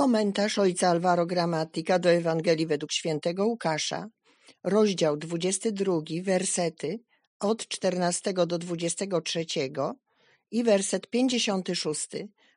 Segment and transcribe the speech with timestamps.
[0.00, 4.08] Komentarz ojca Alvaro Gramatika do Ewangelii według świętego Łukasza,
[4.64, 5.92] rozdział 22,
[6.22, 6.98] wersety
[7.40, 9.44] od 14 do 23
[10.50, 12.08] i werset 56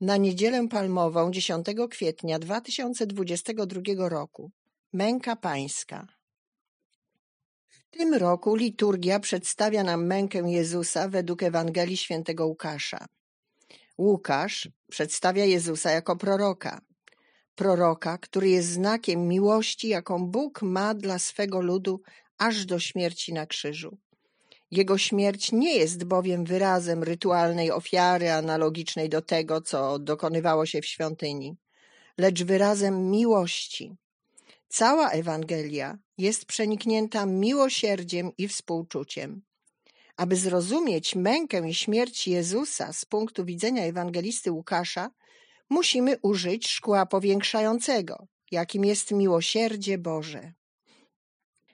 [0.00, 4.50] na Niedzielę Palmową 10 kwietnia 2022 roku.
[4.92, 6.06] Męka Pańska.
[7.70, 13.06] W tym roku liturgia przedstawia nam mękę Jezusa według Ewangelii świętego Łukasza.
[13.98, 16.80] Łukasz przedstawia Jezusa jako proroka
[17.54, 22.00] proroka, który jest znakiem miłości, jaką Bóg ma dla swego ludu
[22.38, 23.98] aż do śmierci na krzyżu.
[24.70, 30.86] Jego śmierć nie jest bowiem wyrazem rytualnej ofiary analogicznej do tego, co dokonywało się w
[30.86, 31.56] świątyni,
[32.18, 33.96] lecz wyrazem miłości.
[34.68, 39.42] Cała Ewangelia jest przeniknięta miłosierdziem i współczuciem.
[40.16, 45.10] Aby zrozumieć mękę i śmierć Jezusa z punktu widzenia ewangelisty Łukasza,
[45.70, 50.52] musimy użyć szkła powiększającego, jakim jest miłosierdzie Boże.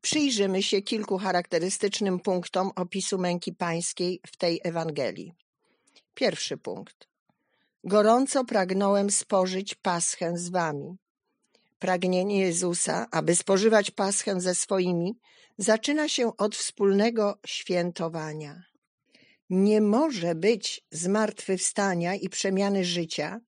[0.00, 5.32] Przyjrzymy się kilku charakterystycznym punktom opisu męki pańskiej w tej Ewangelii.
[6.14, 7.08] Pierwszy punkt.
[7.84, 10.96] Gorąco pragnąłem spożyć paschę z wami.
[11.78, 15.18] Pragnienie Jezusa, aby spożywać paschę ze swoimi,
[15.58, 18.62] zaczyna się od wspólnego świętowania.
[19.50, 23.40] Nie może być zmartwychwstania i przemiany życia,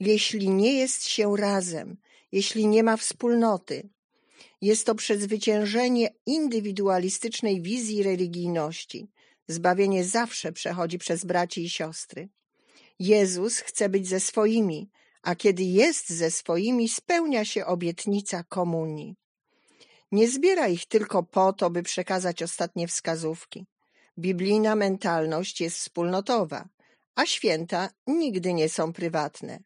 [0.00, 1.96] jeśli nie jest się razem,
[2.32, 3.88] jeśli nie ma wspólnoty.
[4.60, 9.10] Jest to przezwyciężenie indywidualistycznej wizji religijności.
[9.48, 12.28] Zbawienie zawsze przechodzi przez braci i siostry.
[12.98, 14.90] Jezus chce być ze swoimi,
[15.22, 19.16] a kiedy jest ze swoimi, spełnia się obietnica komunii.
[20.12, 23.66] Nie zbiera ich tylko po to, by przekazać ostatnie wskazówki.
[24.18, 26.68] Biblijna mentalność jest wspólnotowa,
[27.14, 29.60] a święta nigdy nie są prywatne.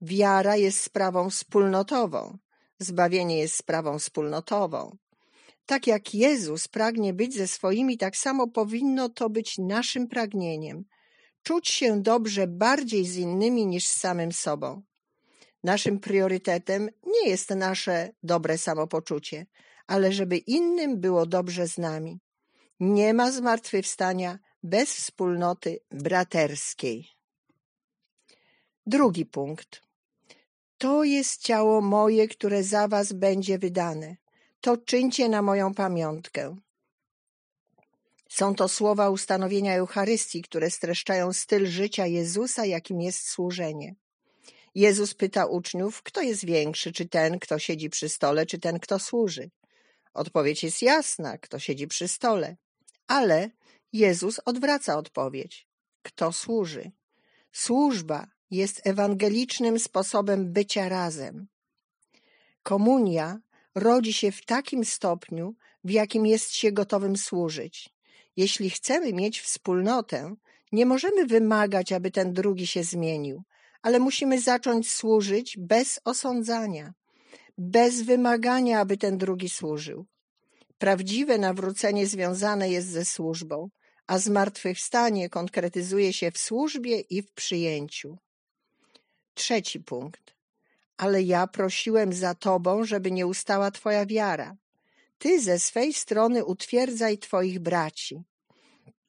[0.00, 2.38] Wiara jest sprawą wspólnotową,
[2.78, 4.96] zbawienie jest sprawą wspólnotową.
[5.66, 10.84] Tak jak Jezus pragnie być ze swoimi, tak samo powinno to być naszym pragnieniem.
[11.42, 14.82] Czuć się dobrze bardziej z innymi niż z samym sobą.
[15.64, 19.46] Naszym priorytetem nie jest nasze dobre samopoczucie,
[19.86, 22.20] ale żeby innym było dobrze z nami.
[22.80, 27.08] Nie ma zmartwychwstania bez wspólnoty braterskiej.
[28.86, 29.87] Drugi punkt.
[30.78, 34.16] To jest ciało moje, które za was będzie wydane.
[34.60, 36.56] To czyńcie na moją pamiątkę.
[38.28, 43.94] Są to słowa ustanowienia Eucharystii, które streszczają styl życia Jezusa, jakim jest służenie.
[44.74, 48.98] Jezus pyta uczniów, kto jest większy, czy ten, kto siedzi przy stole, czy ten, kto
[48.98, 49.50] służy.
[50.14, 52.56] Odpowiedź jest jasna, kto siedzi przy stole.
[53.06, 53.50] Ale
[53.92, 55.66] Jezus odwraca odpowiedź.
[56.02, 56.90] Kto służy?
[57.52, 61.46] Służba jest ewangelicznym sposobem bycia razem.
[62.62, 63.38] Komunia
[63.74, 65.54] rodzi się w takim stopniu,
[65.84, 67.90] w jakim jest się gotowym służyć.
[68.36, 70.34] Jeśli chcemy mieć wspólnotę,
[70.72, 73.42] nie możemy wymagać, aby ten drugi się zmienił,
[73.82, 76.92] ale musimy zacząć służyć bez osądzania,
[77.58, 80.06] bez wymagania, aby ten drugi służył.
[80.78, 83.68] Prawdziwe nawrócenie związane jest ze służbą,
[84.06, 88.18] a zmartwychwstanie konkretyzuje się w służbie i w przyjęciu.
[89.48, 90.34] Trzeci punkt.
[90.96, 94.56] Ale ja prosiłem za Tobą, żeby nie ustała Twoja wiara.
[95.18, 98.22] Ty ze swej strony utwierdzaj Twoich braci.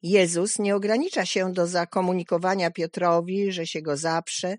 [0.02, 4.56] Jezus nie ogranicza się do zakomunikowania Piotrowi, że się go zaprze,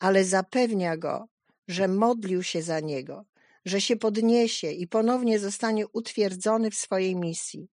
[0.00, 1.26] ale zapewnia go,
[1.68, 3.24] że modlił się za niego,
[3.64, 7.68] że się podniesie i ponownie zostanie utwierdzony w swojej misji.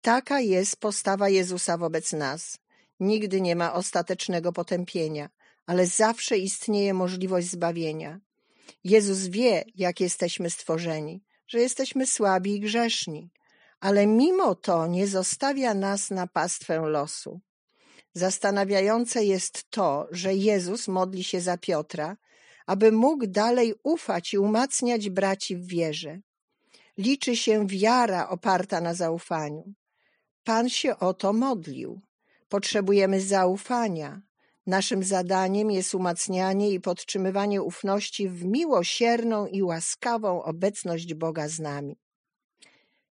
[0.00, 2.58] Taka jest postawa Jezusa wobec nas.
[3.00, 5.28] Nigdy nie ma ostatecznego potępienia
[5.66, 8.20] ale zawsze istnieje możliwość zbawienia.
[8.84, 13.30] Jezus wie, jak jesteśmy stworzeni, że jesteśmy słabi i grzeszni,
[13.80, 17.40] ale mimo to nie zostawia nas na pastwę losu.
[18.14, 22.16] Zastanawiające jest to, że Jezus modli się za Piotra,
[22.66, 26.20] aby mógł dalej ufać i umacniać braci w wierze.
[26.98, 29.74] Liczy się wiara oparta na zaufaniu.
[30.44, 32.00] Pan się o to modlił.
[32.48, 34.20] Potrzebujemy zaufania,
[34.66, 41.96] Naszym zadaniem jest umacnianie i podtrzymywanie ufności w miłosierną i łaskawą obecność Boga z nami.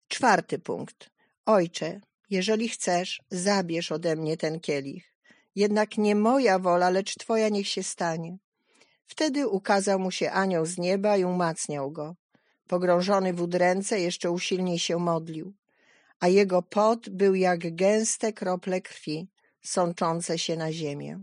[0.07, 1.09] Czwarty punkt.
[1.45, 5.13] Ojcze, jeżeli chcesz, zabierz ode mnie ten kielich.
[5.55, 8.37] Jednak nie moja wola, lecz Twoja niech się stanie.
[9.05, 12.15] Wtedy ukazał mu się anioł z nieba i umacniał go.
[12.67, 15.53] Pogrążony w udręce jeszcze usilniej się modlił,
[16.19, 19.27] a jego pot był jak gęste krople krwi,
[19.61, 21.19] sączące się na ziemię.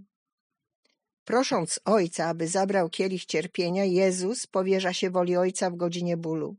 [1.25, 6.57] Prosząc Ojca, aby zabrał kielich cierpienia, Jezus powierza się woli Ojca w godzinie bólu.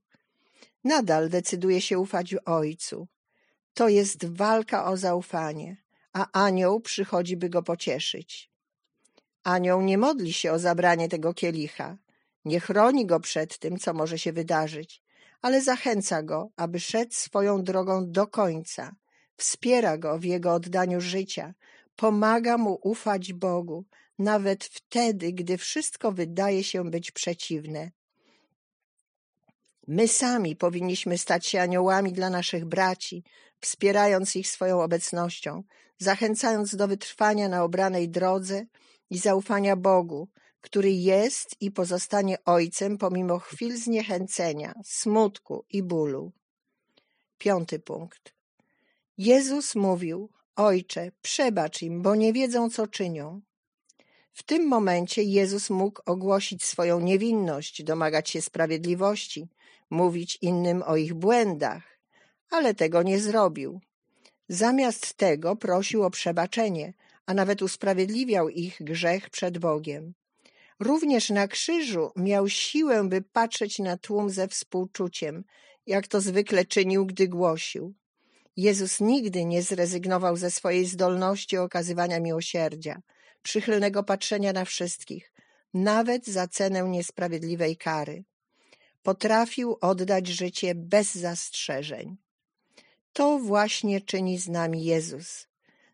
[0.83, 3.07] Nadal decyduje się ufać Ojcu.
[3.73, 5.77] To jest walka o zaufanie,
[6.13, 8.49] a anioł przychodzi, by go pocieszyć.
[9.43, 11.97] Anioł nie modli się o zabranie tego kielicha,
[12.45, 15.01] nie chroni go przed tym, co może się wydarzyć,
[15.41, 18.95] ale zachęca go, aby szedł swoją drogą do końca,
[19.37, 21.53] wspiera go w jego oddaniu życia,
[21.95, 23.85] pomaga mu ufać Bogu,
[24.23, 27.91] nawet wtedy, gdy wszystko wydaje się być przeciwne.
[29.87, 33.23] My sami powinniśmy stać się aniołami dla naszych braci,
[33.61, 35.63] wspierając ich swoją obecnością,
[35.97, 38.65] zachęcając do wytrwania na obranej drodze
[39.09, 40.27] i zaufania Bogu,
[40.61, 46.31] który jest i pozostanie Ojcem pomimo chwil zniechęcenia, smutku i bólu.
[47.37, 48.33] Piąty punkt.
[49.17, 53.41] Jezus mówił: Ojcze, przebacz im, bo nie wiedzą, co czynią.
[54.33, 59.47] W tym momencie Jezus mógł ogłosić swoją niewinność, domagać się sprawiedliwości,
[59.89, 61.99] mówić innym o ich błędach,
[62.49, 63.81] ale tego nie zrobił.
[64.49, 66.93] Zamiast tego prosił o przebaczenie,
[67.25, 70.13] a nawet usprawiedliwiał ich grzech przed Bogiem.
[70.79, 75.43] Również na krzyżu miał siłę, by patrzeć na tłum ze współczuciem,
[75.87, 77.93] jak to zwykle czynił, gdy głosił.
[78.57, 83.01] Jezus nigdy nie zrezygnował ze swojej zdolności okazywania miłosierdzia,
[83.43, 85.33] przychylnego patrzenia na wszystkich,
[85.73, 88.23] nawet za cenę niesprawiedliwej kary.
[89.03, 92.17] Potrafił oddać życie bez zastrzeżeń.
[93.13, 95.47] To właśnie czyni z nami Jezus.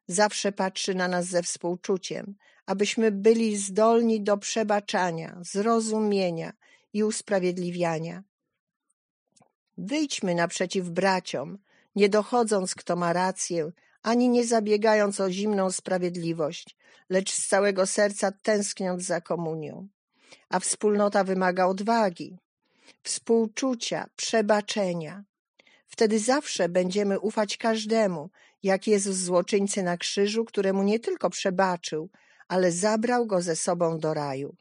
[0.08, 2.36] Zawsze patrzy na nas ze współczuciem,
[2.66, 6.54] abyśmy byli zdolni do przebaczania, zrozumienia
[6.94, 8.24] i usprawiedliwiania.
[9.78, 11.58] Wyjdźmy naprzeciw braciom,
[11.96, 13.72] nie dochodząc, kto ma rację,
[14.04, 16.78] ani nie zabiegając o zimną sprawiedliwość,
[17.10, 19.88] lecz z całego serca tęskniąc za komunią.
[20.50, 22.38] A wspólnota wymaga odwagi,
[23.04, 25.24] współczucia, przebaczenia.
[25.88, 28.30] Wtedy zawsze będziemy ufać każdemu,
[28.64, 32.10] jak Jezus złoczyńcy na krzyżu, któremu nie tylko przebaczył,
[32.48, 34.56] ale zabrał go ze sobą do raju.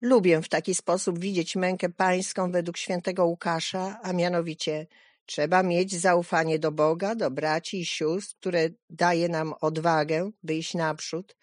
[0.00, 4.86] Lubię w taki sposób widzieć mękę pańską według świętego Łukasza, a mianowicie
[5.32, 10.74] trzeba mieć zaufanie do Boga, do braci i sióstr, które daje nam odwagę, by iść
[10.74, 11.36] naprzód,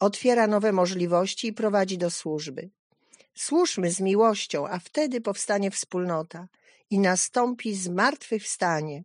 [0.00, 2.70] otwiera nowe możliwości i prowadzi do służby.
[3.34, 6.48] Służmy z miłością, a wtedy powstanie wspólnota
[6.90, 9.04] i nastąpi zmartwychwstanie.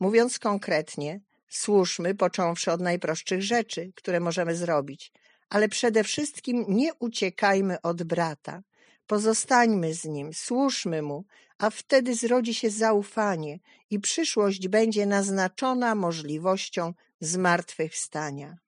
[0.00, 5.12] Mówiąc konkretnie, służmy począwszy od najprostszych rzeczy, które możemy zrobić,
[5.48, 8.62] ale przede wszystkim nie uciekajmy od brata.
[9.06, 11.24] Pozostańmy z nim, służmy mu,
[11.58, 13.58] a wtedy zrodzi się zaufanie
[13.90, 18.63] i przyszłość będzie naznaczona możliwością zmartwychwstania.